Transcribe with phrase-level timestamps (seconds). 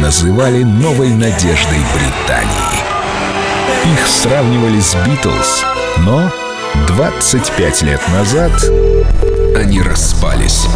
[0.00, 3.92] называли новой надеждой Британии.
[3.92, 5.64] Их сравнивали с Битлз,
[5.98, 6.30] но
[6.88, 8.52] 25 лет назад
[9.56, 10.66] они распались.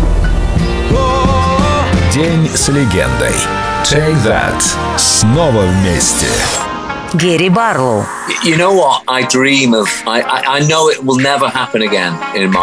[2.13, 3.35] День с легендой.
[3.85, 4.63] Take That.
[4.97, 6.27] Снова вместе.
[7.15, 8.05] Герри Барлоу.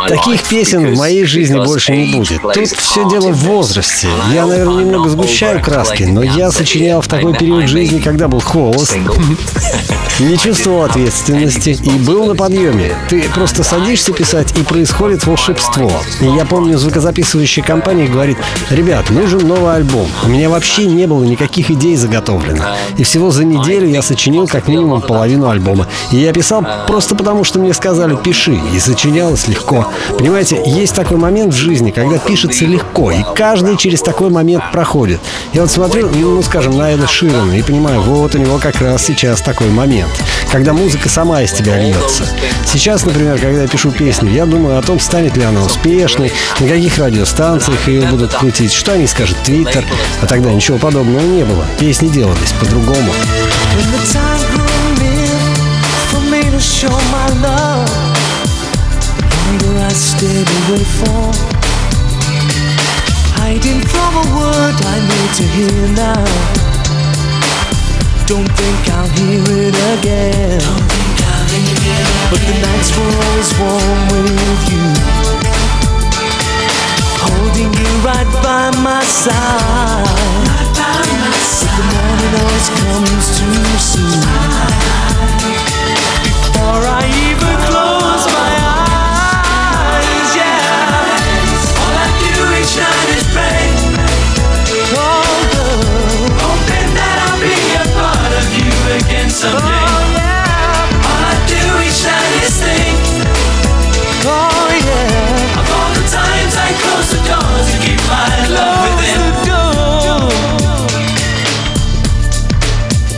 [0.08, 2.42] Таких песен в моей жизни больше не будет.
[2.42, 4.08] Тут все дело в возрасте.
[4.34, 8.96] Я, наверное, немного сгущаю краски, но я сочинял в такой период жизни, когда был холост,
[10.24, 12.92] не чувствовал ответственности и был на подъеме.
[13.08, 15.92] Ты просто садишься писать, и происходит волшебство.
[16.22, 18.38] И я помню, звукозаписывающая компания говорит,
[18.70, 20.08] ребят, нужен новый альбом.
[20.24, 22.64] У меня вообще не было никаких идей заготовлено.
[22.98, 25.88] И всего за неделю я сочинил как минимум половину альбома.
[26.12, 29.88] И я писал просто потому, что мне сказали «пиши», и сочинялось легко.
[30.18, 35.20] Понимаете, есть такой момент в жизни, когда пишется легко, и каждый через такой момент проходит.
[35.54, 39.06] Я вот смотрю, ну, скажем, на Эда Ширана и понимаю, вот у него как раз
[39.06, 40.09] сейчас такой момент,
[40.52, 42.26] когда музыка сама из тебя льется.
[42.66, 46.68] Сейчас, например, когда я пишу песню, я думаю о том, станет ли она успешной, на
[46.68, 49.86] каких радиостанциях ее будут крутить, что они скажут Твиттер,
[50.22, 51.66] а тогда ничего подобного не было.
[51.80, 53.12] Песни делались по-другому.
[63.40, 66.59] Hiding from a word I need to hear now
[68.30, 70.62] Don't think I'll hear it again.
[72.30, 74.86] But the nights were always warm with you.
[77.26, 80.06] Holding you right by my side.
[81.58, 85.49] But the morning always comes too soon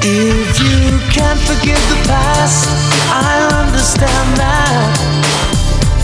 [0.04, 2.68] If you can't forgive the past
[3.14, 4.98] I understand that.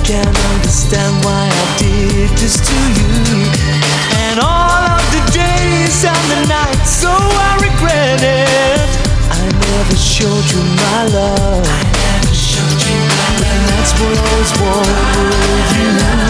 [0.04, 3.50] Can't understand why I did this to you.
[4.22, 8.86] And all of the days and the nights, so I regret it.
[9.34, 11.66] I never showed you my love.
[11.66, 13.50] I never showed you my love.
[13.50, 14.94] And that's what always warm
[15.26, 16.27] with you.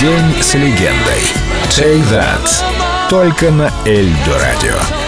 [0.00, 1.22] День с легендой.
[1.70, 3.08] Take That.
[3.08, 5.05] Только на Эльдо Радио.